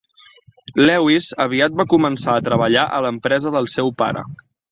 [0.85, 4.25] Lewis aviat va començar a treballar a l'empresa del seu pare.